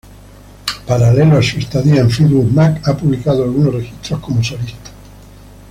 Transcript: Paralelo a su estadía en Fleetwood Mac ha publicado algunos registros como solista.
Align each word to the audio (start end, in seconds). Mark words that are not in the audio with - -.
Paralelo 0.87 1.37
a 1.37 1.43
su 1.43 1.59
estadía 1.59 2.01
en 2.01 2.09
Fleetwood 2.09 2.49
Mac 2.49 2.81
ha 2.87 2.97
publicado 2.97 3.43
algunos 3.43 3.71
registros 3.75 4.19
como 4.19 4.43
solista. 4.43 4.89